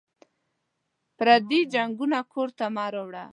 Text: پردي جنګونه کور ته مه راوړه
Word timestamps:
پردي 1.17 1.59
جنګونه 1.73 2.19
کور 2.33 2.49
ته 2.57 2.65
مه 2.75 2.85
راوړه 2.93 3.25